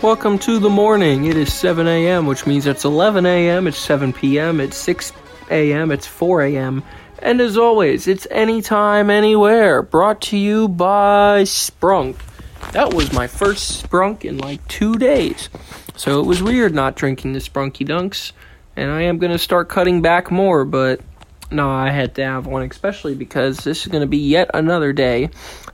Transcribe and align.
Welcome 0.00 0.38
to 0.40 0.60
the 0.60 0.70
morning. 0.70 1.24
It 1.24 1.36
is 1.36 1.52
7 1.52 1.88
a.m., 1.88 2.26
which 2.26 2.46
means 2.46 2.68
it's 2.68 2.84
11 2.84 3.26
a.m., 3.26 3.66
it's 3.66 3.78
7 3.78 4.12
p.m., 4.12 4.60
it's 4.60 4.76
6 4.76 5.12
a.m., 5.50 5.90
it's 5.90 6.06
4 6.06 6.42
a.m. 6.42 6.84
And 7.18 7.40
as 7.40 7.58
always, 7.58 8.06
it's 8.06 8.24
anytime, 8.30 9.10
anywhere. 9.10 9.82
Brought 9.82 10.20
to 10.22 10.36
you 10.36 10.68
by 10.68 11.42
Sprunk. 11.42 12.14
That 12.70 12.94
was 12.94 13.12
my 13.12 13.26
first 13.26 13.82
Sprunk 13.82 14.24
in 14.24 14.38
like 14.38 14.66
two 14.68 14.94
days. 14.94 15.48
So 15.96 16.20
it 16.20 16.26
was 16.26 16.44
weird 16.44 16.72
not 16.72 16.94
drinking 16.94 17.32
the 17.32 17.40
Sprunky 17.40 17.84
Dunks. 17.84 18.30
And 18.76 18.92
I 18.92 19.02
am 19.02 19.18
going 19.18 19.32
to 19.32 19.38
start 19.38 19.68
cutting 19.68 20.00
back 20.00 20.30
more, 20.30 20.64
but 20.64 21.00
no, 21.50 21.68
I 21.68 21.90
had 21.90 22.14
to 22.14 22.24
have 22.24 22.46
one, 22.46 22.62
especially 22.70 23.16
because 23.16 23.58
this 23.58 23.82
is 23.82 23.88
going 23.88 24.02
to 24.02 24.06
be 24.06 24.18
yet 24.18 24.48
another 24.54 24.92
day 24.92 25.30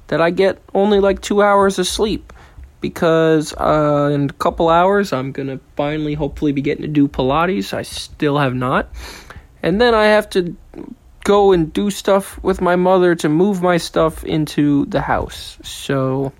that 0.06 0.22
I 0.22 0.30
get 0.30 0.62
only 0.72 0.98
like 0.98 1.20
two 1.20 1.42
hours 1.42 1.78
of 1.78 1.86
sleep. 1.86 2.32
Because 2.84 3.54
uh, 3.54 4.10
in 4.12 4.28
a 4.28 4.32
couple 4.34 4.68
hours, 4.68 5.10
I'm 5.14 5.32
going 5.32 5.48
to 5.48 5.58
finally, 5.74 6.12
hopefully, 6.12 6.52
be 6.52 6.60
getting 6.60 6.82
to 6.82 6.88
do 6.88 7.08
Pilates. 7.08 7.72
I 7.72 7.80
still 7.80 8.36
have 8.36 8.54
not. 8.54 8.90
And 9.62 9.80
then 9.80 9.94
I 9.94 10.04
have 10.04 10.28
to 10.30 10.54
go 11.24 11.52
and 11.52 11.72
do 11.72 11.90
stuff 11.90 12.38
with 12.44 12.60
my 12.60 12.76
mother 12.76 13.14
to 13.14 13.30
move 13.30 13.62
my 13.62 13.78
stuff 13.78 14.22
into 14.22 14.84
the 14.84 15.00
house. 15.00 15.56
So. 15.62 16.34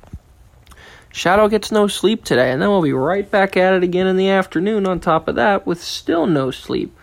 Shadow 1.11 1.49
gets 1.49 1.73
no 1.73 1.87
sleep 1.87 2.25
today, 2.25 2.51
and 2.51 2.61
then 2.61 2.69
we'll 2.69 2.83
be 2.83 2.93
right 2.93 3.31
back 3.31 3.57
at 3.57 3.73
it 3.73 3.83
again 3.85 4.07
in 4.09 4.17
the 4.17 4.29
afternoon 4.29 4.85
on 4.85 4.99
top 5.01 5.29
of 5.29 5.37
that 5.37 5.65
with 5.65 5.81
still 5.81 6.27
no 6.27 6.51
sleep. 6.51 6.95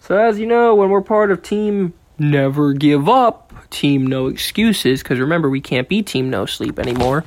So, 0.00 0.16
as 0.16 0.38
you 0.38 0.46
know, 0.46 0.74
when 0.74 0.88
we're 0.88 1.02
part 1.02 1.32
of 1.32 1.42
Team 1.42 1.92
Never 2.16 2.72
Give 2.72 3.08
Up, 3.08 3.52
Team 3.70 4.06
No 4.06 4.28
Excuses, 4.28 5.02
because 5.02 5.18
remember, 5.18 5.50
we 5.50 5.60
can't 5.60 5.88
be 5.88 6.00
Team 6.00 6.30
No 6.30 6.46
Sleep 6.46 6.78
anymore. 6.78 7.24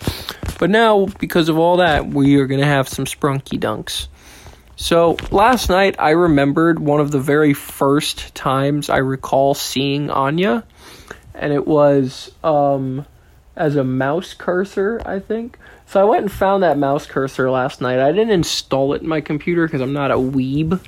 But 0.59 0.69
now, 0.69 1.07
because 1.19 1.49
of 1.49 1.57
all 1.57 1.77
that, 1.77 2.07
we 2.07 2.35
are 2.35 2.45
going 2.45 2.59
to 2.59 2.67
have 2.67 2.87
some 2.87 3.05
sprunky 3.05 3.57
dunks. 3.57 4.07
So, 4.75 5.17
last 5.31 5.69
night 5.69 5.95
I 5.97 6.11
remembered 6.11 6.79
one 6.79 6.99
of 6.99 7.11
the 7.11 7.19
very 7.19 7.53
first 7.53 8.35
times 8.35 8.89
I 8.89 8.97
recall 8.97 9.53
seeing 9.53 10.09
Anya, 10.09 10.65
and 11.33 11.53
it 11.53 11.65
was 11.65 12.31
um, 12.43 13.05
as 13.55 13.77
a 13.77 13.83
mouse 13.83 14.33
cursor, 14.33 15.01
I 15.05 15.19
think. 15.19 15.57
So 15.85 15.99
I 15.99 16.03
went 16.03 16.21
and 16.23 16.31
found 16.31 16.63
that 16.63 16.77
mouse 16.77 17.05
cursor 17.05 17.49
last 17.49 17.81
night. 17.81 17.99
I 17.99 18.11
didn't 18.11 18.31
install 18.31 18.93
it 18.93 19.01
in 19.01 19.07
my 19.07 19.21
computer 19.21 19.65
because 19.65 19.81
I'm 19.81 19.93
not 19.93 20.11
a 20.11 20.15
weeb, 20.17 20.79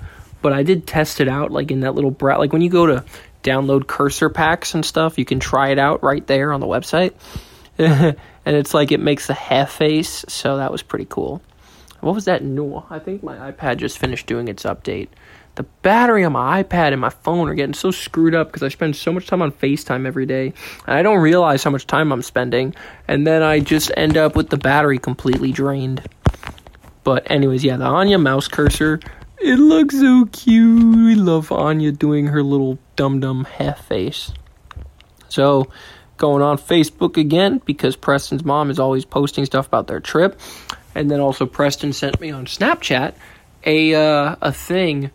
but 0.42 0.54
I 0.54 0.64
did 0.64 0.86
test 0.86 1.20
it 1.22 1.28
out 1.28 1.52
like 1.52 1.72
in 1.72 1.80
that 1.80 1.96
little 1.96 2.12
brat. 2.12 2.40
Like 2.40 2.54
when 2.54 2.62
you 2.62 2.70
go 2.70 2.86
to 2.86 3.04
download 3.42 3.88
cursor 3.88 4.30
packs 4.30 4.76
and 4.76 4.86
stuff, 4.86 5.18
you 5.18 5.26
can 5.26 5.40
try 5.40 5.70
it 5.70 5.80
out 5.80 6.04
right 6.04 6.26
there 6.28 6.54
on 6.54 6.60
the 6.60 6.68
website. 6.68 7.14
and 8.45 8.56
it's 8.56 8.73
like 8.73 8.92
it 8.92 9.00
makes 9.00 9.30
a 9.30 9.34
half 9.34 9.72
face, 9.72 10.25
so 10.28 10.58
that 10.58 10.72
was 10.72 10.81
pretty 10.81 11.06
cool. 11.09 11.42
What 12.00 12.16
was 12.16 12.25
that 12.25 12.44
new? 12.44 12.84
I 12.89 13.00
think 13.00 13.22
my 13.22 13.52
iPad 13.52 13.78
just 13.78 14.00
finished 14.00 14.25
doing 14.25 14.47
its 14.47 14.64
update 14.64 15.09
the 15.56 15.64
battery 15.81 16.23
on 16.23 16.31
my 16.31 16.64
iPad 16.64 16.92
and 16.92 17.02
my 17.02 17.09
phone 17.09 17.50
are 17.50 17.53
getting 17.53 17.73
so 17.73 17.92
screwed 17.92 18.34
up 18.34 18.47
because 18.47 18.64
I 18.64 18.69
spend 18.69 18.95
so 18.95 19.12
much 19.12 19.28
time 19.28 19.42
on 19.42 19.52
FaceTime 19.52 20.06
every 20.06 20.25
day. 20.25 20.53
And 20.88 20.95
I 20.95 21.02
don't 21.02 21.19
realize 21.19 21.64
how 21.64 21.72
much 21.72 21.88
time 21.88 22.12
I'm 22.12 22.22
spending. 22.22 22.73
And 23.08 23.28
then 23.28 23.44
I 23.44 23.59
just 23.59 23.92
end 23.97 24.17
up 24.17 24.36
with 24.36 24.50
the 24.50 24.58
battery 24.58 24.97
completely 24.97 25.52
drained. 25.52 26.08
But, 27.03 27.30
anyways, 27.30 27.64
yeah, 27.64 27.78
the 27.78 27.86
Anya 27.86 28.17
mouse 28.17 28.47
cursor. 28.47 29.00
It 29.39 29.58
looks 29.58 30.00
so 30.00 30.25
cute. 30.31 30.95
We 30.95 31.16
love 31.16 31.52
Anya 31.52 31.92
doing 31.92 32.28
her 32.28 32.44
little 32.44 32.78
dum 32.95 33.19
dum 33.19 33.45
half 33.45 33.86
face. 33.88 34.31
So, 35.30 35.69
going 36.22 36.44
on 36.44 36.60
Facebook 36.60 37.18
again 37.18 37.60
because 37.66 37.96
Preston's 37.96 38.46
mom 38.46 38.70
is 38.70 38.80
always 38.80 39.06
posting 39.06 39.44
stuff 39.44 39.66
about 39.66 39.88
their 39.88 40.00
trip. 40.00 40.40
And 40.94 41.09
then 41.09 41.20
also, 41.20 41.48
Preston 41.48 41.94
sent 41.94 42.22
me 42.22 42.30
on 42.30 42.46
Snapchat 42.46 43.16
a 43.66 43.96
uh, 43.96 44.36
a 44.40 44.52
thing 44.52 45.10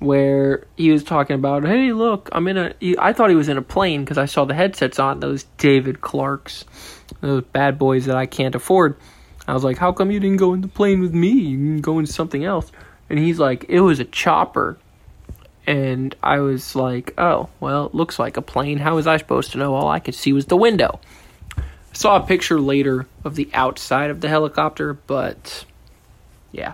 where 0.00 0.66
he 0.76 0.90
was 0.90 1.04
talking 1.04 1.34
about, 1.34 1.64
hey, 1.64 1.92
look, 1.92 2.28
I'm 2.32 2.48
in 2.48 2.58
a. 2.58 2.74
I 2.98 3.12
thought 3.12 3.30
he 3.30 3.36
was 3.36 3.48
in 3.48 3.56
a 3.56 3.62
plane 3.62 4.02
because 4.02 4.18
I 4.18 4.24
saw 4.26 4.44
the 4.44 4.54
headsets 4.54 4.98
on 4.98 5.20
those 5.20 5.44
David 5.58 6.00
Clarks, 6.00 6.64
those 7.20 7.44
bad 7.44 7.78
boys 7.78 8.06
that 8.06 8.16
I 8.16 8.26
can't 8.26 8.56
afford. 8.56 8.96
I 9.46 9.54
was 9.54 9.62
like, 9.62 9.78
how 9.78 9.92
come 9.92 10.10
you 10.10 10.18
didn't 10.18 10.38
go 10.38 10.54
in 10.54 10.60
the 10.60 10.68
plane 10.68 11.00
with 11.00 11.14
me? 11.14 11.30
You 11.30 11.56
can 11.56 11.80
go 11.80 12.00
into 12.00 12.12
something 12.12 12.44
else. 12.44 12.70
And 13.08 13.18
he's 13.18 13.38
like, 13.38 13.64
it 13.68 13.80
was 13.80 14.00
a 14.00 14.04
chopper. 14.04 14.76
And 15.68 16.14
I 16.22 16.38
was 16.38 16.74
like, 16.74 17.12
oh, 17.18 17.50
well, 17.60 17.84
it 17.84 17.94
looks 17.94 18.18
like 18.18 18.38
a 18.38 18.42
plane. 18.42 18.78
How 18.78 18.94
was 18.94 19.06
I 19.06 19.18
supposed 19.18 19.52
to 19.52 19.58
know? 19.58 19.74
All 19.74 19.90
I 19.90 20.00
could 20.00 20.14
see 20.14 20.32
was 20.32 20.46
the 20.46 20.56
window. 20.56 20.98
I 21.58 21.62
saw 21.92 22.16
a 22.16 22.26
picture 22.26 22.58
later 22.58 23.06
of 23.22 23.34
the 23.34 23.50
outside 23.52 24.08
of 24.08 24.22
the 24.22 24.30
helicopter, 24.30 24.94
but 24.94 25.66
yeah. 26.52 26.72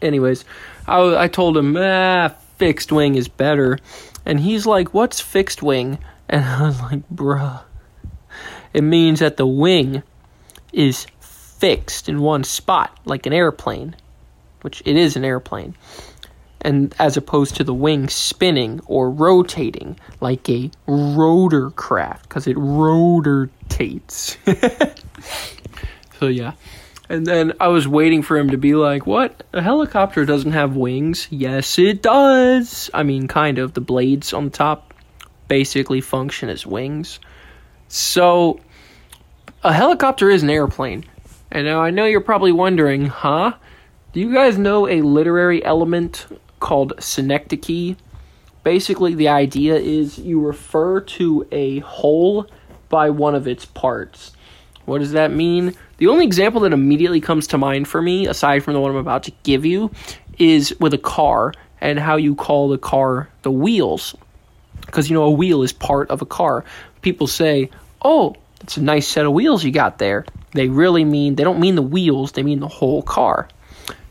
Anyways, 0.00 0.44
I, 0.86 1.24
I 1.24 1.26
told 1.26 1.56
him, 1.56 1.76
ah, 1.76 2.28
fixed 2.58 2.92
wing 2.92 3.16
is 3.16 3.26
better. 3.26 3.80
And 4.24 4.38
he's 4.38 4.66
like, 4.66 4.94
what's 4.94 5.20
fixed 5.20 5.60
wing? 5.60 5.98
And 6.28 6.44
I 6.44 6.62
was 6.62 6.80
like, 6.80 7.08
bruh. 7.10 7.62
It 8.72 8.82
means 8.82 9.18
that 9.18 9.36
the 9.36 9.48
wing 9.48 10.04
is 10.72 11.08
fixed 11.18 12.08
in 12.08 12.20
one 12.20 12.44
spot, 12.44 12.96
like 13.04 13.26
an 13.26 13.32
airplane, 13.32 13.96
which 14.60 14.80
it 14.86 14.94
is 14.96 15.16
an 15.16 15.24
airplane. 15.24 15.74
And 16.62 16.94
as 16.98 17.16
opposed 17.16 17.56
to 17.56 17.64
the 17.64 17.74
wing 17.74 18.08
spinning 18.08 18.80
or 18.86 19.10
rotating 19.10 19.98
like 20.20 20.48
a 20.48 20.70
rotor 20.86 21.70
craft, 21.70 22.28
because 22.28 22.46
it 22.46 22.56
rotates. 22.58 24.36
so, 26.18 26.26
yeah. 26.26 26.52
And 27.10 27.26
then 27.26 27.54
I 27.58 27.68
was 27.68 27.88
waiting 27.88 28.22
for 28.22 28.38
him 28.38 28.50
to 28.50 28.56
be 28.56 28.74
like, 28.74 29.04
What? 29.04 29.42
A 29.52 29.60
helicopter 29.60 30.24
doesn't 30.24 30.52
have 30.52 30.76
wings. 30.76 31.26
Yes, 31.30 31.78
it 31.78 32.02
does. 32.02 32.88
I 32.94 33.02
mean, 33.02 33.26
kind 33.26 33.58
of. 33.58 33.74
The 33.74 33.80
blades 33.80 34.32
on 34.32 34.44
the 34.44 34.50
top 34.50 34.94
basically 35.48 36.00
function 36.00 36.48
as 36.48 36.64
wings. 36.64 37.18
So, 37.88 38.60
a 39.64 39.72
helicopter 39.72 40.30
is 40.30 40.44
an 40.44 40.50
airplane. 40.50 41.04
And 41.50 41.66
now 41.66 41.80
I 41.80 41.90
know 41.90 42.04
you're 42.04 42.20
probably 42.20 42.52
wondering, 42.52 43.06
huh? 43.06 43.54
Do 44.12 44.20
you 44.20 44.32
guys 44.32 44.56
know 44.56 44.88
a 44.88 45.02
literary 45.02 45.64
element 45.64 46.26
called 46.60 46.92
synecdoche? 46.98 47.96
Basically, 48.62 49.14
the 49.14 49.28
idea 49.28 49.76
is 49.76 50.18
you 50.18 50.40
refer 50.40 51.00
to 51.00 51.46
a 51.50 51.78
whole 51.80 52.46
by 52.88 53.10
one 53.10 53.34
of 53.34 53.48
its 53.48 53.64
parts. 53.64 54.32
What 54.84 54.98
does 54.98 55.12
that 55.12 55.30
mean? 55.30 55.74
The 55.98 56.08
only 56.08 56.24
example 56.24 56.62
that 56.62 56.72
immediately 56.72 57.20
comes 57.20 57.48
to 57.48 57.58
mind 57.58 57.88
for 57.88 58.02
me, 58.02 58.26
aside 58.26 58.64
from 58.64 58.74
the 58.74 58.80
one 58.80 58.90
I'm 58.90 58.96
about 58.96 59.24
to 59.24 59.32
give 59.42 59.64
you, 59.64 59.90
is 60.38 60.74
with 60.80 60.94
a 60.94 60.98
car 60.98 61.52
and 61.80 61.98
how 61.98 62.16
you 62.16 62.34
call 62.34 62.68
the 62.68 62.78
car 62.78 63.28
the 63.42 63.50
wheels. 63.50 64.14
Because, 64.84 65.08
you 65.08 65.14
know, 65.14 65.24
a 65.24 65.30
wheel 65.30 65.62
is 65.62 65.72
part 65.72 66.10
of 66.10 66.22
a 66.22 66.26
car. 66.26 66.64
People 67.02 67.26
say, 67.26 67.70
oh, 68.02 68.36
it's 68.62 68.76
a 68.76 68.82
nice 68.82 69.06
set 69.06 69.26
of 69.26 69.32
wheels 69.32 69.64
you 69.64 69.70
got 69.70 69.98
there. 69.98 70.24
They 70.52 70.68
really 70.68 71.04
mean, 71.04 71.36
they 71.36 71.44
don't 71.44 71.60
mean 71.60 71.76
the 71.76 71.82
wheels, 71.82 72.32
they 72.32 72.42
mean 72.42 72.60
the 72.60 72.68
whole 72.68 73.02
car. 73.02 73.48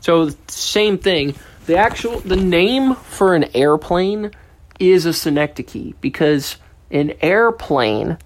So, 0.00 0.30
same 0.48 0.98
thing. 0.98 1.34
The 1.66 1.76
actual, 1.76 2.20
the 2.20 2.36
name 2.36 2.94
for 2.94 3.34
an 3.34 3.44
airplane 3.54 4.32
is 4.78 5.06
a 5.06 5.12
synecdoche 5.12 5.94
because 6.00 6.56
an 6.90 7.12
airplane 7.20 8.18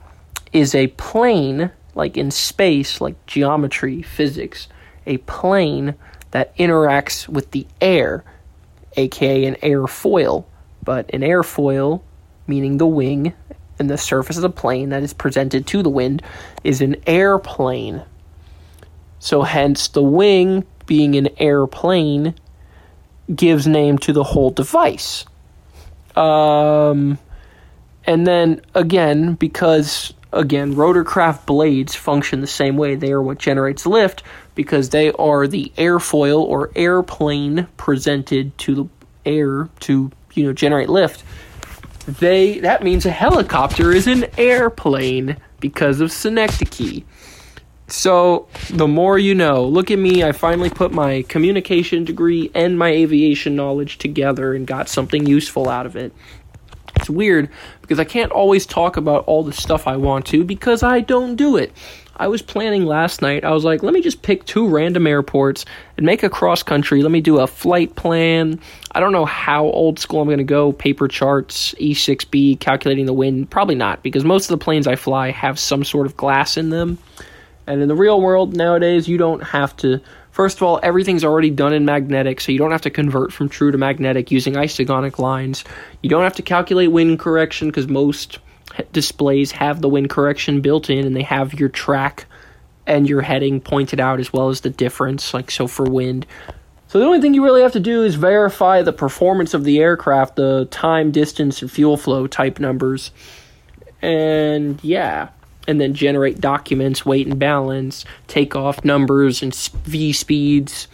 is 0.53 0.75
a 0.75 0.87
plane 0.87 1.71
like 1.95 2.17
in 2.17 2.31
space, 2.31 3.00
like 3.00 3.27
geometry, 3.27 4.03
physics, 4.03 4.69
a 5.06 5.19
plane 5.19 5.95
that 6.31 6.56
interacts 6.56 7.28
with 7.28 7.50
the 7.50 7.67
air, 7.81 8.25
aka 8.97 9.45
an 9.45 9.56
airfoil. 9.56 10.45
But 10.83 11.13
an 11.15 11.22
airfoil, 11.22 12.03
meaning 12.47 12.78
the 12.78 12.87
wing 12.87 13.33
and 13.78 13.89
the 13.89 13.98
surface 13.98 14.37
of 14.37 14.42
the 14.42 14.51
plane 14.51 14.91
that 14.91 15.03
is 15.03 15.13
presented 15.13 15.66
to 15.69 15.83
the 15.83 15.91
wind, 15.91 16.22
is 16.63 16.80
an 16.80 16.97
airplane. 17.07 18.03
So, 19.19 19.42
hence, 19.42 19.89
the 19.89 20.03
wing 20.03 20.65
being 20.87 21.16
an 21.16 21.28
airplane 21.39 22.34
gives 23.34 23.66
name 23.66 23.98
to 23.98 24.12
the 24.12 24.24
whole 24.24 24.50
device. 24.50 25.24
Um, 26.16 27.18
and 28.06 28.26
then 28.26 28.60
again, 28.74 29.34
because 29.34 30.15
Again, 30.34 30.74
rotorcraft 30.74 31.47
blades 31.47 31.94
function 31.94 32.41
the 32.41 32.48
same 32.48 32.76
way. 32.76 32.97
They 32.97 33.12
are 33.12 33.22
what 33.22 33.38
generates 33.38 33.86
lift 33.86 34.24
because 34.56 34.91
they 34.91 35.12
are 35.12 35.47
the 35.47 35.72
airfoil 35.78 36.41
or 36.41 36.72
airplane 36.74 37.68
presented 37.76 38.56
to 38.59 38.74
the 38.74 38.88
air 39.24 39.68
to, 39.80 40.10
you 40.32 40.44
know, 40.44 40.53
generate 40.53 40.88
lift. 40.88 41.22
They 42.06 42.59
that 42.59 42.82
means 42.82 43.06
a 43.06 43.10
helicopter 43.10 43.92
is 43.92 44.09
an 44.09 44.27
airplane 44.36 45.36
because 45.60 46.00
of 46.00 46.10
synecdoche. 46.10 47.04
So, 47.86 48.48
the 48.71 48.89
more 48.89 49.19
you 49.19 49.34
know. 49.34 49.65
Look 49.65 49.91
at 49.91 49.98
me, 49.98 50.25
I 50.25 50.33
finally 50.33 50.71
put 50.71 50.92
my 50.92 51.22
communication 51.28 52.04
degree 52.04 52.51
and 52.54 52.78
my 52.78 52.89
aviation 52.89 53.57
knowledge 53.57 53.98
together 53.98 54.54
and 54.54 54.66
got 54.66 54.89
something 54.89 55.27
useful 55.27 55.69
out 55.69 55.84
of 55.84 55.95
it. 55.95 56.13
It's 56.97 57.10
weird 57.10 57.51
because 57.83 57.98
I 58.01 58.04
can't 58.04 58.33
always 58.33 58.65
talk 58.65 58.97
about 58.97 59.25
all 59.25 59.42
the 59.42 59.53
stuff 59.53 59.86
I 59.86 59.97
want 59.97 60.27
to 60.27 60.45
because 60.45 60.83
I 60.83 61.01
don't 61.01 61.36
do 61.36 61.57
it. 61.57 61.72
I 62.16 62.28
was 62.28 62.42
planning 62.42 62.86
last 62.86 63.22
night. 63.22 63.45
I 63.45 63.51
was 63.51 63.65
like, 63.65 63.83
let 63.83 63.92
me 63.92 64.01
just 64.01 64.22
pick 64.22 64.45
two 64.45 64.69
random 64.69 65.07
airports 65.07 65.65
and 65.97 66.07
make 66.07 66.22
a 66.22 66.30
cross 66.30 66.63
country. 66.63 67.03
Let 67.03 67.10
me 67.10 67.21
do 67.21 67.41
a 67.41 67.47
flight 67.47 67.97
plan. 67.97 68.60
I 68.92 69.01
don't 69.01 69.13
know 69.13 69.25
how 69.25 69.65
old 69.65 69.98
school 69.98 70.21
I'm 70.21 70.28
going 70.28 70.39
to 70.39 70.45
go. 70.45 70.72
Paper 70.72 71.09
charts, 71.09 71.75
E6B, 71.75 72.60
calculating 72.60 73.07
the 73.07 73.13
wind. 73.13 73.51
Probably 73.51 73.75
not, 73.75 74.03
because 74.03 74.25
most 74.25 74.45
of 74.45 74.59
the 74.59 74.65
planes 74.65 74.87
I 74.87 74.95
fly 74.95 75.30
have 75.33 75.59
some 75.59 75.83
sort 75.83 76.07
of 76.07 76.16
glass 76.16 76.57
in 76.57 76.71
them. 76.71 76.98
And 77.66 77.81
in 77.81 77.89
the 77.89 77.95
real 77.95 78.21
world 78.21 78.57
nowadays, 78.57 79.09
you 79.09 79.16
don't 79.16 79.43
have 79.43 79.77
to. 79.78 80.01
First 80.31 80.59
of 80.59 80.65
all, 80.65 80.81
everything's 80.83 81.25
already 81.25 81.51
done 81.51 81.72
in 81.72 81.84
magnetic, 81.84 82.41
so 82.41 82.51
you 82.53 82.59
don't 82.59 82.72
have 82.72 82.83
to 82.83 82.91
convert 82.91 83.33
from 83.33 83.49
true 83.49 83.71
to 83.71 83.78
magnetic 83.78 84.31
using 84.31 84.55
isogonic 84.55 85.19
lines. 85.19 85.65
You 86.03 86.11
don't 86.11 86.25
have 86.25 86.34
to 86.34 86.43
calculate 86.43 86.91
wind 86.91 87.21
correction 87.21 87.69
because 87.69 87.89
most 87.89 88.39
displays 88.93 89.53
have 89.53 89.81
the 89.81 89.89
wind 89.89 90.11
correction 90.11 90.61
built 90.61 90.91
in 90.91 91.07
and 91.07 91.15
they 91.15 91.22
have 91.22 91.55
your 91.55 91.69
track 91.69 92.27
and 92.87 93.09
your 93.09 93.22
heading 93.22 93.61
pointed 93.61 94.01
out 94.01 94.21
as 94.21 94.33
well 94.33 94.49
as 94.49 94.61
the 94.63 94.71
difference 94.71 95.33
like 95.33 95.51
so 95.51 95.66
for 95.66 95.84
wind 95.84 96.27
so 96.89 96.99
the 96.99 97.05
only 97.05 97.21
thing 97.21 97.34
you 97.34 97.43
really 97.43 97.63
have 97.63 97.72
to 97.72 97.81
do 97.81 98.03
is 98.03 98.15
verify 98.15 98.83
the 98.83 98.93
performance 98.93 99.55
of 99.55 99.65
the 99.65 99.78
aircraft 99.78 100.37
the 100.37 100.66
time 100.71 101.13
distance 101.13 101.63
and 101.63 101.71
fuel 101.71 101.97
flow 101.97 102.27
type 102.27 102.59
numbers 102.59 103.11
and 104.03 104.83
yeah 104.83 105.28
and 105.66 105.81
then 105.81 105.95
generate 105.95 106.41
documents 106.41 107.07
weight 107.07 107.27
and 107.27 107.39
balance 107.39 108.05
takeoff 108.27 108.84
numbers 108.84 109.43
and 109.43 109.55
v 109.55 110.13
speeds 110.13 110.89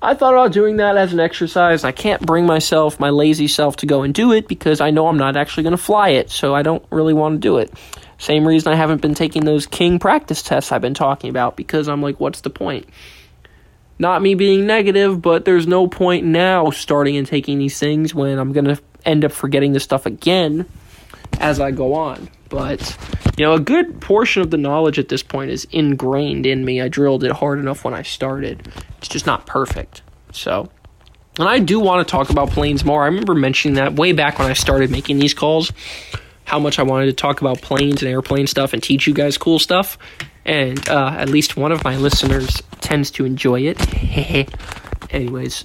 I 0.00 0.14
thought 0.14 0.32
about 0.32 0.52
doing 0.52 0.76
that 0.76 0.96
as 0.96 1.12
an 1.12 1.18
exercise. 1.18 1.82
I 1.82 1.90
can't 1.90 2.24
bring 2.24 2.46
myself, 2.46 3.00
my 3.00 3.10
lazy 3.10 3.48
self, 3.48 3.76
to 3.78 3.86
go 3.86 4.02
and 4.02 4.14
do 4.14 4.32
it 4.32 4.46
because 4.46 4.80
I 4.80 4.90
know 4.90 5.08
I'm 5.08 5.18
not 5.18 5.36
actually 5.36 5.64
going 5.64 5.72
to 5.72 5.76
fly 5.76 6.10
it, 6.10 6.30
so 6.30 6.54
I 6.54 6.62
don't 6.62 6.84
really 6.90 7.14
want 7.14 7.34
to 7.34 7.38
do 7.40 7.58
it. 7.58 7.72
Same 8.16 8.46
reason 8.46 8.72
I 8.72 8.76
haven't 8.76 9.02
been 9.02 9.14
taking 9.14 9.44
those 9.44 9.66
King 9.66 9.98
practice 9.98 10.42
tests 10.42 10.70
I've 10.70 10.80
been 10.80 10.94
talking 10.94 11.30
about 11.30 11.56
because 11.56 11.88
I'm 11.88 12.00
like, 12.00 12.20
what's 12.20 12.42
the 12.42 12.50
point? 12.50 12.88
Not 13.98 14.22
me 14.22 14.36
being 14.36 14.66
negative, 14.66 15.20
but 15.20 15.44
there's 15.44 15.66
no 15.66 15.88
point 15.88 16.24
now 16.24 16.70
starting 16.70 17.16
and 17.16 17.26
taking 17.26 17.58
these 17.58 17.80
things 17.80 18.14
when 18.14 18.38
I'm 18.38 18.52
going 18.52 18.66
to 18.66 18.80
end 19.04 19.24
up 19.24 19.32
forgetting 19.32 19.72
this 19.72 19.82
stuff 19.82 20.06
again 20.06 20.64
as 21.40 21.58
I 21.58 21.72
go 21.72 21.94
on. 21.94 22.28
But, 22.48 22.96
you 23.36 23.44
know, 23.44 23.54
a 23.54 23.60
good 23.60 24.00
portion 24.00 24.42
of 24.42 24.50
the 24.50 24.56
knowledge 24.56 24.98
at 24.98 25.08
this 25.08 25.22
point 25.22 25.50
is 25.50 25.66
ingrained 25.70 26.46
in 26.46 26.64
me. 26.64 26.80
I 26.80 26.88
drilled 26.88 27.24
it 27.24 27.32
hard 27.32 27.58
enough 27.58 27.84
when 27.84 27.94
I 27.94 28.02
started. 28.02 28.68
It's 28.98 29.08
just 29.08 29.26
not 29.26 29.46
perfect. 29.46 30.02
So, 30.32 30.70
and 31.38 31.48
I 31.48 31.58
do 31.58 31.78
want 31.78 32.06
to 32.06 32.10
talk 32.10 32.30
about 32.30 32.50
planes 32.50 32.84
more. 32.84 33.02
I 33.02 33.06
remember 33.06 33.34
mentioning 33.34 33.74
that 33.74 33.94
way 33.94 34.12
back 34.12 34.38
when 34.38 34.50
I 34.50 34.54
started 34.54 34.90
making 34.90 35.18
these 35.18 35.34
calls, 35.34 35.72
how 36.44 36.58
much 36.58 36.78
I 36.78 36.82
wanted 36.82 37.06
to 37.06 37.12
talk 37.12 37.40
about 37.40 37.60
planes 37.60 38.02
and 38.02 38.10
airplane 38.10 38.46
stuff 38.46 38.72
and 38.72 38.82
teach 38.82 39.06
you 39.06 39.14
guys 39.14 39.38
cool 39.38 39.58
stuff. 39.58 39.98
And 40.44 40.88
uh, 40.88 41.14
at 41.16 41.28
least 41.28 41.56
one 41.56 41.72
of 41.72 41.84
my 41.84 41.96
listeners 41.96 42.62
tends 42.80 43.10
to 43.12 43.24
enjoy 43.24 43.60
it. 43.60 44.48
Anyways, 45.10 45.64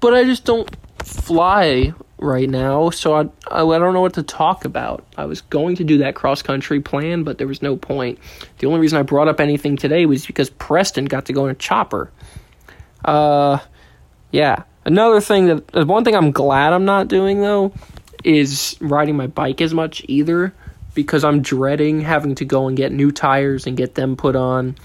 but 0.00 0.14
I 0.14 0.24
just 0.24 0.44
don't 0.44 0.68
fly 1.04 1.94
right 2.20 2.48
now, 2.48 2.90
so 2.90 3.14
I, 3.14 3.20
I, 3.50 3.64
I 3.64 3.78
don't 3.78 3.94
know 3.94 4.00
what 4.00 4.14
to 4.14 4.22
talk 4.22 4.64
about. 4.64 5.04
I 5.16 5.24
was 5.24 5.40
going 5.40 5.76
to 5.76 5.84
do 5.84 5.98
that 5.98 6.14
cross 6.14 6.42
country 6.42 6.80
plan, 6.80 7.24
but 7.24 7.38
there 7.38 7.46
was 7.46 7.62
no 7.62 7.76
point. 7.76 8.18
The 8.58 8.66
only 8.66 8.80
reason 8.80 8.98
I 8.98 9.02
brought 9.02 9.28
up 9.28 9.40
anything 9.40 9.76
today 9.76 10.06
was 10.06 10.26
because 10.26 10.50
Preston 10.50 11.06
got 11.06 11.26
to 11.26 11.32
go 11.32 11.46
in 11.46 11.50
a 11.50 11.54
chopper. 11.54 12.12
Uh, 13.04 13.58
yeah. 14.30 14.64
Another 14.84 15.20
thing 15.20 15.46
that 15.46 15.86
one 15.86 16.04
thing 16.04 16.14
I'm 16.14 16.30
glad 16.30 16.72
I'm 16.72 16.84
not 16.84 17.08
doing 17.08 17.40
though 17.40 17.72
is 18.24 18.76
riding 18.80 19.16
my 19.16 19.26
bike 19.26 19.60
as 19.60 19.74
much 19.74 20.02
either 20.08 20.54
because 20.94 21.24
I'm 21.24 21.42
dreading 21.42 22.00
having 22.00 22.34
to 22.36 22.44
go 22.44 22.68
and 22.68 22.76
get 22.76 22.92
new 22.92 23.12
tires 23.12 23.66
and 23.66 23.76
get 23.76 23.94
them 23.94 24.16
put 24.16 24.36
on 24.36 24.76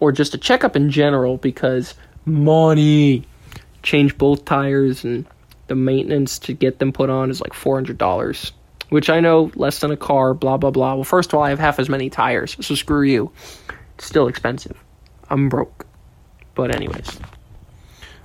or 0.00 0.12
just 0.12 0.34
a 0.34 0.38
checkup 0.38 0.76
in 0.76 0.90
general 0.90 1.36
because 1.36 1.94
money 2.24 3.24
change 3.82 4.18
both 4.18 4.44
tires 4.44 5.04
and 5.04 5.26
the 5.66 5.74
maintenance 5.74 6.38
to 6.40 6.52
get 6.52 6.78
them 6.78 6.92
put 6.92 7.10
on 7.10 7.30
is 7.30 7.40
like 7.40 7.52
$400, 7.52 8.52
which 8.90 9.10
I 9.10 9.20
know 9.20 9.50
less 9.54 9.80
than 9.80 9.90
a 9.90 9.96
car, 9.96 10.34
blah, 10.34 10.56
blah, 10.56 10.70
blah. 10.70 10.94
Well, 10.94 11.04
first 11.04 11.32
of 11.32 11.38
all, 11.38 11.42
I 11.42 11.50
have 11.50 11.58
half 11.58 11.78
as 11.78 11.88
many 11.88 12.10
tires, 12.10 12.56
so 12.60 12.74
screw 12.74 13.02
you. 13.02 13.32
It's 13.96 14.06
still 14.06 14.28
expensive. 14.28 14.82
I'm 15.30 15.48
broke. 15.48 15.86
But, 16.54 16.74
anyways. 16.74 17.18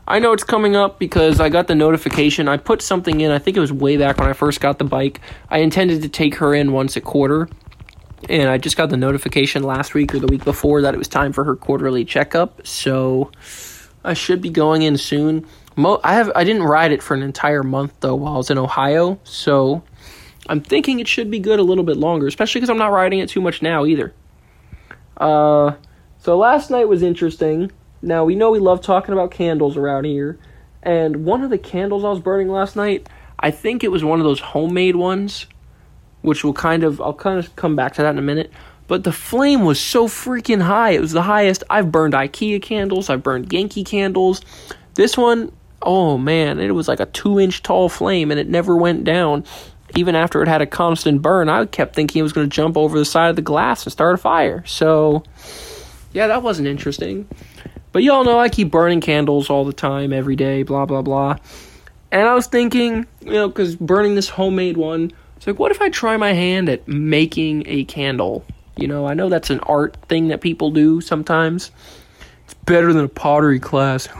I 0.08 0.18
know 0.18 0.34
it's 0.34 0.44
coming 0.44 0.76
up 0.76 0.98
because 0.98 1.40
I 1.40 1.50
got 1.50 1.68
the 1.68 1.76
notification. 1.76 2.48
I 2.48 2.58
put 2.58 2.82
something 2.82 3.22
in, 3.22 3.30
I 3.30 3.38
think 3.38 3.56
it 3.56 3.60
was 3.60 3.72
way 3.72 3.96
back 3.96 4.18
when 4.18 4.28
I 4.28 4.34
first 4.34 4.60
got 4.60 4.80
the 4.80 4.84
bike. 4.84 5.22
I 5.50 5.60
intended 5.60 6.02
to 6.02 6.10
take 6.10 6.36
her 6.36 6.54
in 6.54 6.72
once 6.72 6.96
a 6.96 7.02
quarter. 7.02 7.48
And 8.28 8.50
I 8.50 8.58
just 8.58 8.76
got 8.76 8.90
the 8.90 8.98
notification 8.98 9.64
last 9.64 9.94
week 9.94 10.14
or 10.14 10.20
the 10.20 10.28
week 10.28 10.44
before 10.44 10.82
that 10.82 10.94
it 10.94 10.98
was 10.98 11.08
time 11.08 11.32
for 11.32 11.44
her 11.44 11.56
quarterly 11.56 12.04
checkup. 12.04 12.66
So 12.66 13.32
I 14.04 14.14
should 14.14 14.42
be 14.42 14.50
going 14.50 14.82
in 14.82 14.98
soon. 14.98 15.46
Mo- 15.80 16.02
I 16.04 16.14
have 16.16 16.32
I 16.36 16.44
didn't 16.44 16.64
ride 16.64 16.92
it 16.92 17.02
for 17.02 17.14
an 17.14 17.24
entire 17.24 17.64
month 17.64 17.94
though 18.02 18.16
while 18.16 18.34
I 18.34 18.38
was 18.38 18.52
in 18.52 18.58
Ohio, 18.58 19.18
so 19.24 19.82
I'm 20.48 20.60
thinking 20.62 21.00
it 21.00 21.08
should 21.08 21.32
be 21.32 21.40
good 21.40 21.58
a 21.58 21.64
little 21.64 21.86
bit 21.86 21.96
longer, 21.96 22.28
especially 22.28 22.60
because 22.60 22.70
I'm 22.70 22.78
not 22.78 22.92
riding 22.92 23.20
it 23.20 23.30
too 23.30 23.40
much 23.40 23.62
now 23.62 23.86
either. 23.86 24.14
Uh, 25.16 25.74
so 26.18 26.38
last 26.38 26.70
night 26.70 26.90
was 26.90 27.02
interesting. 27.02 27.72
Now 28.02 28.26
we 28.26 28.36
know 28.36 28.52
we 28.52 28.60
love 28.60 28.82
talking 28.82 29.14
about 29.14 29.32
candles 29.32 29.78
around 29.78 30.04
here, 30.04 30.38
and 30.84 31.24
one 31.24 31.44
of 31.44 31.50
the 31.50 31.58
candles 31.58 32.04
I 32.04 32.10
was 32.10 32.20
burning 32.20 32.50
last 32.50 32.76
night, 32.76 33.08
I 33.40 33.50
think 33.50 33.82
it 33.82 33.90
was 33.90 34.04
one 34.04 34.20
of 34.20 34.26
those 34.26 34.42
homemade 34.42 34.98
ones, 34.98 35.48
which 36.24 36.44
will 36.44 36.54
kind 36.54 36.84
of 36.84 37.00
I'll 37.00 37.14
kind 37.14 37.40
of 37.40 37.56
come 37.56 37.78
back 37.78 37.94
to 37.94 38.02
that 38.02 38.12
in 38.12 38.18
a 38.18 38.22
minute. 38.22 38.52
But 38.88 39.06
the 39.06 39.14
flame 39.14 39.64
was 39.64 39.80
so 39.80 40.08
freaking 40.10 40.62
high. 40.62 40.92
It 40.92 41.00
was 41.00 41.14
the 41.14 41.22
highest. 41.22 41.64
I've 41.70 41.90
burned 41.90 42.16
IKEA 42.16 42.62
candles. 42.62 43.10
I've 43.10 43.24
burned 43.24 43.54
Yankee 43.54 43.84
candles. 43.84 44.42
This 44.96 45.16
one 45.16 45.54
oh 45.82 46.18
man, 46.18 46.60
it 46.60 46.72
was 46.72 46.88
like 46.88 47.00
a 47.00 47.06
two 47.08 47.40
inch 47.40 47.64
tall 47.64 47.90
flame 47.90 48.32
and 48.32 48.40
it 48.40 48.48
never 48.48 48.76
went 48.76 49.04
down. 49.04 49.46
Even 49.96 50.16
after 50.16 50.42
it 50.44 50.48
had 50.48 50.62
a 50.62 50.68
constant 50.68 51.22
burn, 51.22 51.50
I 51.50 51.66
kept 51.66 51.96
thinking 51.96 52.20
it 52.20 52.24
was 52.24 52.34
going 52.34 52.48
to 52.48 52.56
jump 52.56 52.78
over 52.78 53.00
the 53.00 53.06
side 53.06 53.30
of 53.30 53.36
the 53.36 53.42
glass 53.42 53.86
and 53.86 53.92
start 53.92 54.14
a 54.14 54.18
fire. 54.18 54.64
So, 54.68 55.24
yeah, 56.14 56.28
that 56.28 56.44
wasn't 56.44 56.68
interesting. 56.68 57.28
But 57.92 58.04
y'all 58.04 58.24
know 58.24 58.40
I 58.40 58.50
keep 58.50 58.70
burning 58.70 59.02
candles 59.02 59.50
all 59.50 59.66
the 59.66 59.74
time, 59.74 60.14
every 60.14 60.36
day, 60.36 60.62
blah, 60.62 60.86
blah, 60.86 61.02
blah. 61.02 61.38
And 62.12 62.28
I 62.28 62.36
was 62.36 62.46
thinking, 62.46 63.08
you 63.22 63.34
know, 63.34 63.48
because 63.48 63.76
burning 63.76 64.14
this 64.14 64.30
homemade 64.30 64.78
one, 64.78 65.12
it's 65.38 65.48
like, 65.48 65.58
what 65.58 65.72
if 65.72 65.82
I 65.82 65.90
try 65.90 66.18
my 66.18 66.34
hand 66.34 66.70
at 66.70 66.88
making 66.88 67.64
a 67.66 67.86
candle? 67.86 68.46
You 68.78 68.88
know, 68.88 69.08
I 69.08 69.16
know 69.16 69.30
that's 69.30 69.50
an 69.50 69.60
art 69.62 69.98
thing 70.08 70.28
that 70.28 70.42
people 70.42 70.70
do 70.70 71.02
sometimes. 71.02 71.72
It's 72.46 72.54
better 72.66 72.94
than 72.94 73.06
a 73.06 73.10
pottery 73.10 73.60
class. 73.60 74.08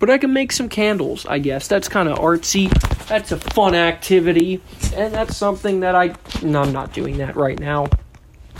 But 0.00 0.10
I 0.10 0.18
can 0.18 0.32
make 0.32 0.50
some 0.50 0.68
candles, 0.68 1.24
I 1.26 1.38
guess. 1.38 1.68
That's 1.68 1.88
kind 1.88 2.08
of 2.08 2.18
artsy. 2.18 2.68
That's 3.06 3.30
a 3.30 3.36
fun 3.36 3.74
activity. 3.74 4.60
And 4.94 5.14
that's 5.14 5.36
something 5.36 5.80
that 5.80 5.94
I. 5.94 6.16
No, 6.42 6.62
I'm 6.62 6.72
not 6.72 6.92
doing 6.92 7.18
that 7.18 7.36
right 7.36 7.58
now. 7.58 7.86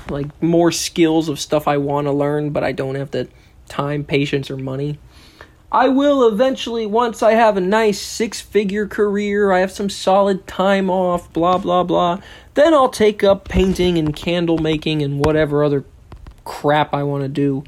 Like, 0.08 0.42
more 0.42 0.70
skills 0.70 1.28
of 1.28 1.40
stuff 1.40 1.66
I 1.66 1.78
want 1.78 2.06
to 2.06 2.12
learn, 2.12 2.50
but 2.50 2.62
I 2.62 2.72
don't 2.72 2.94
have 2.94 3.10
the 3.10 3.28
time, 3.68 4.04
patience, 4.04 4.50
or 4.50 4.56
money. 4.56 4.98
I 5.72 5.88
will 5.88 6.26
eventually, 6.26 6.84
once 6.84 7.22
I 7.22 7.32
have 7.32 7.56
a 7.56 7.60
nice 7.60 8.00
six 8.00 8.40
figure 8.40 8.88
career, 8.88 9.52
I 9.52 9.60
have 9.60 9.70
some 9.70 9.88
solid 9.88 10.46
time 10.46 10.90
off, 10.90 11.32
blah, 11.32 11.58
blah, 11.58 11.84
blah. 11.84 12.20
Then 12.54 12.74
I'll 12.74 12.88
take 12.88 13.22
up 13.22 13.48
painting 13.48 13.96
and 13.96 14.14
candle 14.14 14.58
making 14.58 15.00
and 15.00 15.20
whatever 15.20 15.62
other 15.62 15.84
crap 16.44 16.92
I 16.92 17.04
want 17.04 17.22
to 17.22 17.28
do. 17.28 17.62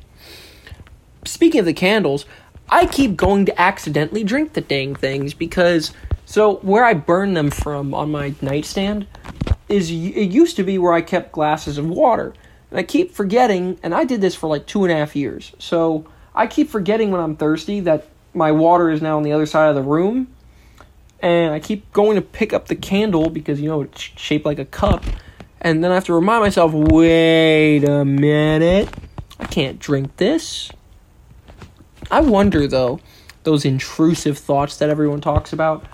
Speaking 1.24 1.60
of 1.60 1.66
the 1.66 1.72
candles, 1.72 2.26
I 2.72 2.86
keep 2.86 3.18
going 3.18 3.44
to 3.44 3.60
accidentally 3.60 4.24
drink 4.24 4.54
the 4.54 4.62
dang 4.62 4.94
things 4.94 5.34
because 5.34 5.92
so 6.24 6.54
where 6.62 6.86
I 6.86 6.94
burn 6.94 7.34
them 7.34 7.50
from 7.50 7.92
on 7.92 8.10
my 8.10 8.34
nightstand 8.40 9.06
is 9.68 9.90
it 9.90 9.94
used 9.94 10.56
to 10.56 10.62
be 10.62 10.78
where 10.78 10.94
I 10.94 11.02
kept 11.02 11.32
glasses 11.32 11.76
of 11.76 11.86
water. 11.86 12.32
And 12.70 12.80
I 12.80 12.82
keep 12.82 13.12
forgetting, 13.12 13.78
and 13.82 13.94
I 13.94 14.04
did 14.04 14.22
this 14.22 14.34
for 14.34 14.46
like 14.46 14.64
two 14.64 14.84
and 14.84 14.90
a 14.90 14.96
half 14.96 15.14
years. 15.14 15.52
So 15.58 16.06
I 16.34 16.46
keep 16.46 16.70
forgetting 16.70 17.10
when 17.10 17.20
I'm 17.20 17.36
thirsty 17.36 17.80
that 17.80 18.08
my 18.32 18.52
water 18.52 18.88
is 18.88 19.02
now 19.02 19.18
on 19.18 19.22
the 19.22 19.32
other 19.32 19.44
side 19.44 19.68
of 19.68 19.74
the 19.74 19.82
room. 19.82 20.28
And 21.20 21.52
I 21.52 21.60
keep 21.60 21.92
going 21.92 22.16
to 22.16 22.22
pick 22.22 22.54
up 22.54 22.68
the 22.68 22.74
candle 22.74 23.28
because, 23.28 23.60
you 23.60 23.68
know, 23.68 23.82
it's 23.82 24.00
shaped 24.00 24.46
like 24.46 24.58
a 24.58 24.64
cup. 24.64 25.04
And 25.60 25.84
then 25.84 25.90
I 25.90 25.94
have 25.94 26.06
to 26.06 26.14
remind 26.14 26.42
myself 26.42 26.72
wait 26.72 27.84
a 27.84 28.06
minute. 28.06 28.88
I 29.38 29.44
can't 29.44 29.78
drink 29.78 30.16
this. 30.16 30.72
I 32.12 32.20
wonder 32.20 32.66
though, 32.66 33.00
those 33.44 33.64
intrusive 33.64 34.36
thoughts 34.36 34.76
that 34.76 34.90
everyone 34.90 35.22
talks 35.22 35.54
about. 35.54 35.86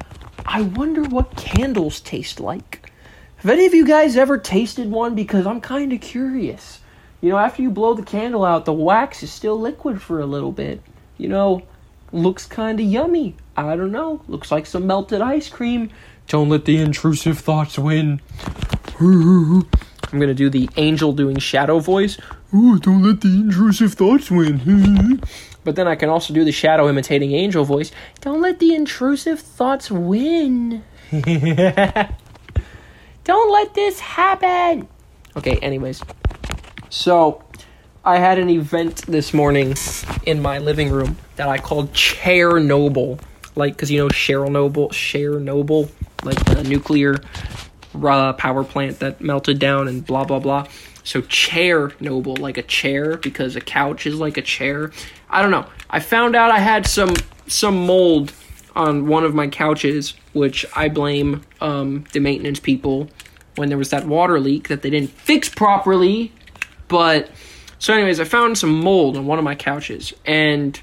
I 0.44 0.62
wonder 0.62 1.04
what 1.04 1.36
candles 1.36 2.00
taste 2.00 2.40
like. 2.40 2.90
Have 3.36 3.52
any 3.52 3.66
of 3.66 3.72
you 3.72 3.86
guys 3.86 4.16
ever 4.16 4.36
tasted 4.36 4.90
one? 4.90 5.14
Because 5.14 5.46
I'm 5.46 5.60
kind 5.60 5.92
of 5.92 6.00
curious. 6.00 6.80
You 7.20 7.30
know, 7.30 7.38
after 7.38 7.62
you 7.62 7.70
blow 7.70 7.94
the 7.94 8.02
candle 8.02 8.44
out, 8.44 8.64
the 8.64 8.72
wax 8.72 9.22
is 9.22 9.30
still 9.30 9.60
liquid 9.60 10.02
for 10.02 10.18
a 10.18 10.26
little 10.26 10.50
bit. 10.50 10.82
You 11.18 11.28
know, 11.28 11.62
looks 12.10 12.46
kind 12.46 12.80
of 12.80 12.86
yummy. 12.86 13.36
I 13.56 13.76
don't 13.76 13.92
know. 13.92 14.20
Looks 14.26 14.50
like 14.50 14.66
some 14.66 14.88
melted 14.88 15.20
ice 15.20 15.48
cream. 15.48 15.88
Don't 16.26 16.48
let 16.48 16.64
the 16.64 16.78
intrusive 16.78 17.38
thoughts 17.38 17.78
win. 17.78 18.20
I'm 18.98 20.18
gonna 20.18 20.34
do 20.34 20.50
the 20.50 20.68
angel 20.76 21.12
doing 21.12 21.38
shadow 21.38 21.78
voice. 21.78 22.18
Ooh, 22.52 22.76
don't 22.80 23.04
let 23.04 23.20
the 23.20 23.28
intrusive 23.28 23.94
thoughts 23.94 24.32
win. 24.32 25.22
but 25.68 25.76
then 25.76 25.86
I 25.86 25.96
can 25.96 26.08
also 26.08 26.32
do 26.32 26.44
the 26.44 26.50
shadow 26.50 26.88
imitating 26.88 27.32
angel 27.32 27.62
voice. 27.62 27.92
Don't 28.22 28.40
let 28.40 28.58
the 28.58 28.74
intrusive 28.74 29.38
thoughts 29.38 29.90
win. 29.90 30.82
don't 33.24 33.52
let 33.52 33.74
this 33.74 34.00
happen. 34.00 34.88
Okay, 35.36 35.58
anyways. 35.58 36.02
So, 36.88 37.44
I 38.02 38.16
had 38.16 38.38
an 38.38 38.48
event 38.48 39.04
this 39.08 39.34
morning 39.34 39.74
in 40.24 40.40
my 40.40 40.56
living 40.56 40.88
room 40.90 41.18
that 41.36 41.50
I 41.50 41.58
called 41.58 41.92
Chairnobyl. 41.92 43.20
Like, 43.54 43.74
because 43.74 43.90
you 43.90 43.98
know 43.98 44.08
Chernobyl, 44.08 44.90
Cher 44.90 45.38
Noble, 45.38 45.90
like 46.24 46.42
the 46.46 46.64
nuclear 46.64 47.16
uh, 48.02 48.32
power 48.32 48.64
plant 48.64 49.00
that 49.00 49.20
melted 49.20 49.58
down 49.58 49.86
and 49.86 50.06
blah 50.06 50.24
blah 50.24 50.38
blah. 50.38 50.66
So 51.08 51.22
Chairnobyl, 51.22 52.38
like 52.38 52.58
a 52.58 52.62
chair, 52.62 53.16
because 53.16 53.56
a 53.56 53.62
couch 53.62 54.06
is 54.06 54.16
like 54.16 54.36
a 54.36 54.42
chair. 54.42 54.92
I 55.30 55.40
don't 55.40 55.50
know. 55.50 55.66
I 55.88 56.00
found 56.00 56.36
out 56.36 56.50
I 56.50 56.58
had 56.58 56.86
some 56.86 57.14
some 57.46 57.86
mold 57.86 58.34
on 58.76 59.06
one 59.06 59.24
of 59.24 59.34
my 59.34 59.48
couches, 59.48 60.12
which 60.34 60.66
I 60.76 60.90
blame 60.90 61.46
um, 61.62 62.04
the 62.12 62.20
maintenance 62.20 62.60
people 62.60 63.08
when 63.56 63.70
there 63.70 63.78
was 63.78 63.88
that 63.88 64.06
water 64.06 64.38
leak 64.38 64.68
that 64.68 64.82
they 64.82 64.90
didn't 64.90 65.08
fix 65.08 65.48
properly. 65.48 66.30
But 66.88 67.30
so, 67.78 67.94
anyways, 67.94 68.20
I 68.20 68.24
found 68.24 68.58
some 68.58 68.78
mold 68.78 69.16
on 69.16 69.24
one 69.24 69.38
of 69.38 69.44
my 69.46 69.54
couches, 69.54 70.12
and 70.26 70.78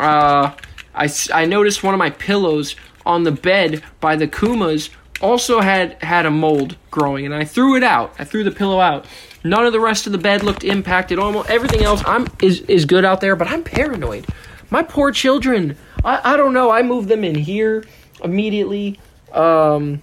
uh, 0.00 0.52
I 0.94 1.14
I 1.34 1.44
noticed 1.44 1.82
one 1.82 1.92
of 1.92 1.98
my 1.98 2.08
pillows 2.08 2.76
on 3.04 3.24
the 3.24 3.32
bed 3.32 3.82
by 4.00 4.16
the 4.16 4.26
Kumas 4.26 4.88
also 5.20 5.60
had 5.60 6.02
had 6.02 6.24
a 6.24 6.30
mold 6.30 6.78
growing, 6.90 7.26
and 7.26 7.34
I 7.34 7.44
threw 7.44 7.76
it 7.76 7.82
out. 7.82 8.14
I 8.18 8.24
threw 8.24 8.42
the 8.42 8.50
pillow 8.50 8.80
out. 8.80 9.04
None 9.44 9.66
of 9.66 9.74
the 9.74 9.80
rest 9.80 10.06
of 10.06 10.12
the 10.12 10.18
bed 10.18 10.42
looked 10.42 10.64
impacted. 10.64 11.18
Almost 11.18 11.50
everything 11.50 11.82
else 11.82 12.02
I'm 12.06 12.26
is 12.42 12.62
is 12.62 12.86
good 12.86 13.04
out 13.04 13.20
there, 13.20 13.36
but 13.36 13.46
I'm 13.46 13.62
paranoid. 13.62 14.26
My 14.70 14.82
poor 14.82 15.12
children. 15.12 15.76
I, 16.02 16.32
I 16.32 16.36
don't 16.38 16.54
know. 16.54 16.70
I 16.70 16.82
moved 16.82 17.08
them 17.08 17.22
in 17.24 17.34
here 17.34 17.84
immediately. 18.22 18.98
Um, 19.32 20.00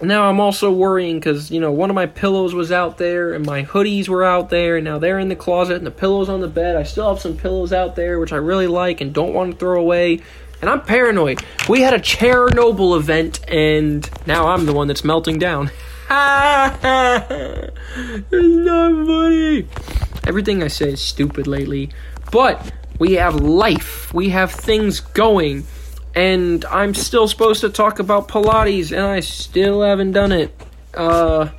now 0.00 0.28
I'm 0.30 0.38
also 0.38 0.70
worrying 0.70 1.18
because 1.18 1.50
you 1.50 1.60
know 1.60 1.72
one 1.72 1.90
of 1.90 1.94
my 1.94 2.06
pillows 2.06 2.54
was 2.54 2.70
out 2.70 2.96
there 2.96 3.32
and 3.32 3.44
my 3.44 3.64
hoodies 3.64 4.08
were 4.08 4.24
out 4.24 4.50
there 4.50 4.76
and 4.76 4.84
now 4.84 4.98
they're 4.98 5.18
in 5.18 5.28
the 5.28 5.36
closet 5.36 5.76
and 5.76 5.86
the 5.86 5.90
pillows 5.90 6.28
on 6.28 6.40
the 6.40 6.48
bed. 6.48 6.76
I 6.76 6.84
still 6.84 7.08
have 7.08 7.20
some 7.20 7.36
pillows 7.36 7.72
out 7.72 7.96
there 7.96 8.20
which 8.20 8.32
I 8.32 8.36
really 8.36 8.68
like 8.68 9.00
and 9.00 9.12
don't 9.12 9.34
want 9.34 9.52
to 9.52 9.58
throw 9.58 9.80
away. 9.80 10.20
And 10.62 10.70
I'm 10.70 10.82
paranoid. 10.82 11.42
We 11.68 11.80
had 11.80 11.92
a 11.92 11.98
Chernobyl 11.98 12.96
event 12.96 13.40
and 13.48 14.08
now 14.26 14.48
I'm 14.48 14.66
the 14.66 14.72
one 14.72 14.86
that's 14.86 15.04
melting 15.04 15.38
down. 15.38 15.70
it's 16.10 16.18
not 18.32 19.06
funny. 19.06 19.66
Everything 20.26 20.62
I 20.62 20.66
say 20.66 20.90
is 20.90 21.00
stupid 21.00 21.46
lately. 21.46 21.90
But 22.32 22.72
we 22.98 23.12
have 23.12 23.36
life. 23.36 24.12
We 24.12 24.30
have 24.30 24.50
things 24.50 24.98
going. 24.98 25.64
And 26.16 26.64
I'm 26.64 26.94
still 26.94 27.28
supposed 27.28 27.60
to 27.60 27.68
talk 27.68 28.00
about 28.00 28.26
Pilates, 28.26 28.90
and 28.90 29.02
I 29.02 29.20
still 29.20 29.82
haven't 29.82 30.10
done 30.10 30.32
it. 30.32 30.52
Uh, 30.94 31.50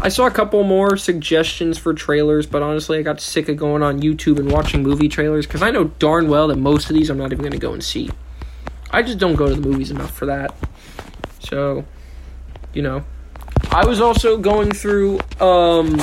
I 0.00 0.10
saw 0.10 0.26
a 0.26 0.30
couple 0.30 0.62
more 0.62 0.96
suggestions 0.96 1.76
for 1.76 1.92
trailers, 1.92 2.46
but 2.46 2.62
honestly, 2.62 2.98
I 2.98 3.02
got 3.02 3.20
sick 3.20 3.48
of 3.48 3.56
going 3.56 3.82
on 3.82 4.00
YouTube 4.00 4.38
and 4.38 4.52
watching 4.52 4.84
movie 4.84 5.08
trailers 5.08 5.44
because 5.44 5.62
I 5.62 5.72
know 5.72 5.84
darn 5.84 6.28
well 6.28 6.46
that 6.48 6.58
most 6.58 6.88
of 6.88 6.94
these 6.94 7.10
I'm 7.10 7.18
not 7.18 7.32
even 7.32 7.42
going 7.42 7.50
to 7.50 7.58
go 7.58 7.72
and 7.72 7.82
see. 7.82 8.10
I 8.92 9.02
just 9.02 9.18
don't 9.18 9.34
go 9.34 9.48
to 9.48 9.56
the 9.56 9.60
movies 9.60 9.90
enough 9.90 10.14
for 10.14 10.26
that. 10.26 10.54
So, 11.40 11.84
you 12.74 12.82
know, 12.82 13.04
I 13.74 13.86
was 13.86 14.02
also 14.02 14.36
going 14.36 14.70
through 14.72 15.20
um 15.40 15.98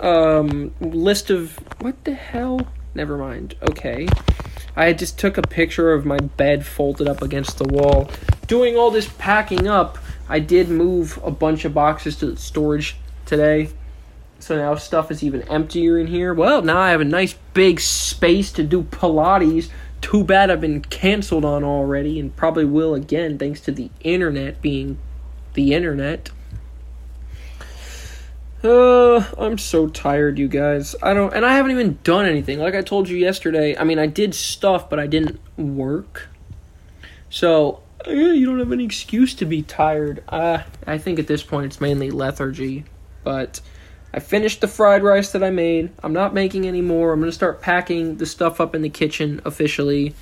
um 0.00 0.74
list 0.80 1.30
of 1.30 1.56
what 1.80 2.02
the 2.04 2.14
hell? 2.14 2.66
Never 2.96 3.16
mind. 3.16 3.54
Okay. 3.62 4.08
I 4.74 4.92
just 4.92 5.16
took 5.16 5.38
a 5.38 5.42
picture 5.42 5.92
of 5.92 6.04
my 6.04 6.16
bed 6.18 6.66
folded 6.66 7.06
up 7.06 7.22
against 7.22 7.58
the 7.58 7.68
wall. 7.68 8.10
Doing 8.48 8.76
all 8.76 8.90
this 8.90 9.08
packing 9.18 9.68
up, 9.68 9.98
I 10.28 10.40
did 10.40 10.68
move 10.68 11.20
a 11.22 11.30
bunch 11.30 11.64
of 11.64 11.72
boxes 11.72 12.16
to 12.16 12.26
the 12.26 12.36
storage 12.36 12.96
today. 13.24 13.68
So 14.40 14.56
now 14.56 14.74
stuff 14.74 15.12
is 15.12 15.22
even 15.22 15.42
emptier 15.42 15.96
in 15.96 16.08
here. 16.08 16.34
Well, 16.34 16.60
now 16.62 16.78
I 16.80 16.90
have 16.90 17.00
a 17.00 17.04
nice 17.04 17.34
big 17.54 17.78
space 17.78 18.50
to 18.50 18.64
do 18.64 18.82
Pilates. 18.82 19.70
Too 20.00 20.24
bad 20.24 20.50
I've 20.50 20.60
been 20.60 20.82
canceled 20.82 21.44
on 21.44 21.62
already 21.62 22.18
and 22.18 22.34
probably 22.34 22.64
will 22.64 22.94
again 22.96 23.38
thanks 23.38 23.60
to 23.60 23.70
the 23.70 23.90
internet 24.00 24.60
being 24.60 24.98
the 25.54 25.72
internet. 25.72 26.30
Uh, 28.64 29.22
I'm 29.36 29.58
so 29.58 29.88
tired, 29.88 30.38
you 30.38 30.48
guys. 30.48 30.96
I 31.02 31.12
don't, 31.12 31.34
and 31.34 31.44
I 31.44 31.54
haven't 31.54 31.72
even 31.72 31.98
done 32.02 32.24
anything. 32.24 32.58
Like 32.58 32.74
I 32.74 32.80
told 32.80 33.10
you 33.10 33.18
yesterday, 33.18 33.76
I 33.76 33.84
mean, 33.84 33.98
I 33.98 34.06
did 34.06 34.34
stuff, 34.34 34.88
but 34.88 34.98
I 34.98 35.06
didn't 35.06 35.38
work. 35.58 36.28
So, 37.28 37.82
you 38.06 38.46
don't 38.46 38.58
have 38.58 38.72
any 38.72 38.84
excuse 38.84 39.34
to 39.34 39.44
be 39.44 39.60
tired. 39.60 40.24
Uh, 40.28 40.62
I 40.86 40.96
think 40.96 41.18
at 41.18 41.26
this 41.26 41.42
point 41.42 41.66
it's 41.66 41.80
mainly 41.80 42.10
lethargy. 42.10 42.84
But 43.22 43.60
I 44.14 44.20
finished 44.20 44.62
the 44.62 44.68
fried 44.68 45.02
rice 45.02 45.32
that 45.32 45.42
I 45.42 45.50
made. 45.50 45.90
I'm 46.02 46.14
not 46.14 46.32
making 46.32 46.66
any 46.66 46.80
more. 46.80 47.12
I'm 47.12 47.20
going 47.20 47.30
to 47.30 47.34
start 47.34 47.60
packing 47.60 48.16
the 48.16 48.26
stuff 48.26 48.60
up 48.62 48.74
in 48.74 48.80
the 48.80 48.88
kitchen 48.88 49.42
officially 49.44 50.14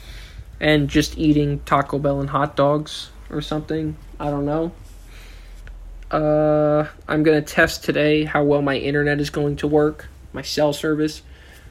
and 0.59 0.89
just 0.89 1.17
eating 1.17 1.61
Taco 1.61 1.99
Bell 1.99 2.21
and 2.21 2.31
hot 2.31 2.57
dogs 2.57 3.11
or 3.31 3.41
something. 3.41 3.97
I 4.19 4.31
don't 4.31 4.47
know. 4.47 4.73
Uh, 6.13 6.87
I'm 7.09 7.23
gonna 7.23 7.41
test 7.41 7.85
today 7.85 8.25
how 8.25 8.45
well 8.45 8.61
my 8.61 8.77
internet 8.77 9.19
is 9.19 9.31
going 9.31 9.57
to 9.57 9.67
work, 9.67 10.09
my 10.35 10.43
cell 10.43 10.75
service, 10.75 11.23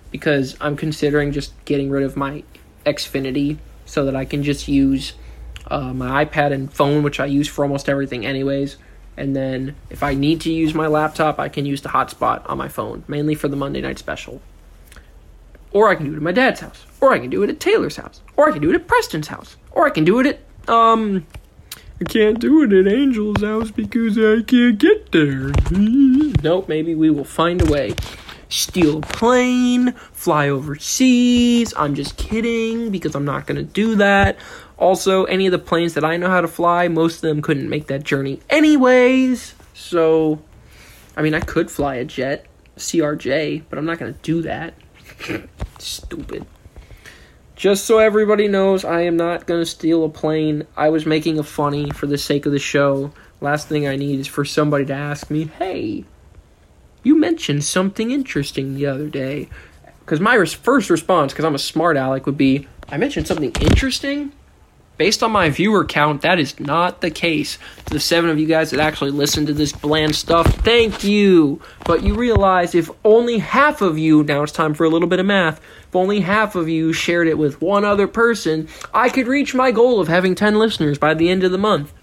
because 0.10 0.58
I'm 0.60 0.76
considering 0.76 1.32
just 1.32 1.54
getting 1.66 1.92
rid 1.92 2.04
of 2.04 2.18
my 2.18 2.44
Xfinity 2.84 3.60
so 3.86 4.06
that 4.06 4.16
I 4.16 4.26
can 4.26 4.42
just 4.42 4.68
use 4.68 5.14
uh, 5.68 5.94
my 5.94 6.26
iPad 6.26 6.54
and 6.54 6.74
phone, 6.74 7.04
which 7.04 7.20
I 7.20 7.28
use 7.28 7.48
for 7.48 7.64
almost 7.64 7.88
everything, 7.88 8.26
anyways. 8.26 8.78
And 9.16 9.36
then 9.36 9.76
if 9.92 10.02
I 10.02 10.16
need 10.16 10.42
to 10.42 10.52
use 10.52 10.74
my 10.74 10.88
laptop, 10.88 11.38
I 11.38 11.48
can 11.48 11.68
use 11.68 11.82
the 11.82 11.90
hotspot 11.90 12.50
on 12.50 12.58
my 12.58 12.68
phone, 12.68 13.04
mainly 13.08 13.36
for 13.36 13.48
the 13.48 13.56
Monday 13.56 13.82
night 13.82 14.00
special. 14.00 14.42
Or 15.72 15.90
I 15.90 15.96
can 15.96 16.06
do 16.08 16.14
it 16.14 16.18
at 16.18 16.22
my 16.24 16.32
dad's 16.32 16.62
house, 16.62 16.84
or 17.00 17.14
I 17.14 17.20
can 17.20 17.30
do 17.30 17.44
it 17.44 17.50
at 17.50 17.60
Taylor's 17.60 17.98
house, 17.98 18.22
or 18.36 18.50
I 18.50 18.52
can 18.52 18.62
do 18.62 18.72
it 18.72 18.76
at 18.76 18.88
Preston's 18.88 19.28
house, 19.28 19.56
or 19.72 19.86
I 19.86 19.92
can 19.92 20.04
do 20.04 20.20
it 20.20 20.26
at 20.26 20.70
um 20.70 21.28
I 22.02 22.04
can't 22.04 22.40
do 22.40 22.64
it 22.64 22.74
at 22.74 22.92
Angel's 22.92 23.44
house 23.44 23.70
because 23.70 24.18
I 24.18 24.42
can't 24.42 24.80
get 24.80 25.12
there. 25.12 25.52
nope, 25.72 26.68
maybe 26.68 26.96
we 26.96 27.12
will 27.12 27.24
find 27.24 27.62
a 27.62 27.72
way. 27.72 27.94
Steal 28.50 28.98
a 28.98 29.02
plane, 29.02 29.92
fly 30.12 30.50
overseas. 30.50 31.76
I'm 31.78 31.94
just 31.94 32.18
kidding 32.18 32.90
because 32.90 33.14
I'm 33.14 33.24
not 33.24 33.46
to 33.46 33.62
do 33.62 33.96
that. 33.98 34.38
Also, 34.78 35.26
any 35.26 35.46
of 35.46 35.52
the 35.52 35.60
planes 35.60 35.94
that 35.94 36.04
I 36.04 36.18
know 36.18 36.28
how 36.28 36.42
to 36.42 36.48
fly, 36.48 36.88
most 36.88 37.18
of 37.18 37.22
them 37.22 37.40
couldn't 37.40 37.70
make 37.70 37.86
that 37.88 38.04
journey 38.04 38.40
anyways. 38.50 39.54
So, 39.76 40.42
I 41.16 41.22
mean, 41.22 41.36
I 41.36 41.40
could 41.40 41.70
fly 41.70 41.96
a 41.96 42.06
jet, 42.06 42.48
CRJ, 42.78 43.66
but 43.70 43.78
I'm 43.78 43.86
not 43.86 44.00
to 44.00 44.20
do 44.24 44.42
that. 44.42 44.74
Stupid. 45.78 46.48
Just 47.62 47.86
so 47.86 48.00
everybody 48.00 48.48
knows, 48.48 48.84
I 48.84 49.02
am 49.02 49.18
not 49.18 49.46
going 49.46 49.62
to 49.62 49.68
steal 49.68 50.04
a 50.04 50.10
plane. 50.10 50.66
I 50.76 50.90
was 50.90 51.06
making 51.06 51.38
a 51.38 51.44
funny 51.44 51.92
for 51.92 52.08
the 52.08 52.18
sake 52.18 52.48
of 52.48 52.54
the 52.54 52.58
show. 52.58 53.14
Last 53.40 53.68
thing 53.68 53.86
I 53.86 53.96
need 53.98 54.20
is 54.20 54.26
for 54.26 54.44
somebody 54.44 54.84
to 54.86 54.94
ask 54.94 55.30
me, 55.30 55.44
hey, 55.60 56.04
you 57.04 57.16
mentioned 57.16 57.64
something 57.64 58.10
interesting 58.10 58.74
the 58.74 58.88
other 58.88 59.10
day. 59.10 59.48
Because 60.00 60.20
my 60.20 60.34
res- 60.34 60.54
first 60.54 60.90
response, 60.90 61.34
because 61.34 61.46
I'm 61.46 61.54
a 61.54 61.60
smart 61.60 61.98
aleck, 61.98 62.26
would 62.26 62.36
be, 62.36 62.68
I 62.90 62.98
mentioned 62.98 63.28
something 63.28 63.52
interesting? 63.62 64.32
Based 64.98 65.24
on 65.24 65.32
my 65.32 65.50
viewer 65.50 65.84
count, 65.84 66.22
that 66.22 66.38
is 66.38 66.60
not 66.60 67.02
the 67.02 67.10
case. 67.10 67.58
The 67.86 68.00
seven 68.00 68.30
of 68.30 68.38
you 68.38 68.46
guys 68.46 68.70
that 68.70 68.80
actually 68.80 69.12
listen 69.12 69.48
to 69.48 69.54
this 69.54 69.72
bland 69.72 70.16
stuff, 70.16 70.46
thank 70.58 71.04
you. 71.04 71.60
But 71.86 72.04
you 72.04 72.14
realize 72.14 72.76
if 72.76 72.92
only 73.04 73.40
half 73.40 73.82
of 73.82 73.98
you, 73.98 74.24
now 74.24 74.44
it's 74.44 74.52
time 74.52 74.76
for 74.76 74.84
a 74.84 74.90
little 74.90 75.08
bit 75.08 75.20
of 75.20 75.26
math, 75.26 75.60
if 75.88 75.96
only 75.96 76.20
half 76.20 76.56
of 76.56 76.70
you 76.70 76.94
shared 76.94 77.28
it 77.28 77.38
with 77.38 77.62
one 77.62 77.84
other 77.84 78.08
person, 78.08 78.68
I 78.94 79.10
could 79.10 79.28
reach 79.28 79.56
my 79.56 79.72
goal 79.72 80.00
of 80.00 80.08
having 80.08 80.36
10 80.36 80.60
listeners 80.60 81.00
by 81.00 81.16
the 81.16 81.30
end 81.30 81.44
of 81.44 81.52
the 81.52 81.58
month. 81.58 81.94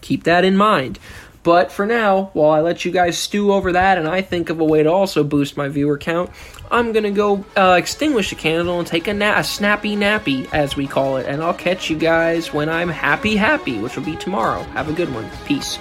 Keep 0.00 0.24
that 0.24 0.44
in 0.44 0.56
mind. 0.56 0.98
But 1.44 1.70
for 1.70 1.84
now, 1.84 2.30
while 2.32 2.50
I 2.50 2.60
let 2.62 2.84
you 2.86 2.90
guys 2.90 3.18
stew 3.18 3.52
over 3.52 3.72
that 3.72 3.98
and 3.98 4.08
I 4.08 4.22
think 4.22 4.48
of 4.48 4.60
a 4.60 4.64
way 4.64 4.82
to 4.82 4.90
also 4.90 5.22
boost 5.22 5.58
my 5.58 5.68
viewer 5.68 5.98
count, 5.98 6.30
I'm 6.70 6.92
gonna 6.92 7.10
go 7.10 7.44
uh, 7.54 7.76
extinguish 7.78 8.32
a 8.32 8.34
candle 8.34 8.78
and 8.78 8.88
take 8.88 9.06
a, 9.06 9.14
na- 9.14 9.38
a 9.38 9.44
snappy 9.44 9.94
nappy, 9.94 10.48
as 10.52 10.74
we 10.74 10.86
call 10.86 11.18
it. 11.18 11.26
And 11.26 11.42
I'll 11.42 11.54
catch 11.54 11.90
you 11.90 11.98
guys 11.98 12.52
when 12.52 12.70
I'm 12.70 12.88
happy, 12.88 13.36
happy, 13.36 13.78
which 13.78 13.94
will 13.94 14.04
be 14.04 14.16
tomorrow. 14.16 14.62
Have 14.72 14.88
a 14.88 14.94
good 14.94 15.12
one. 15.14 15.28
Peace. 15.44 15.78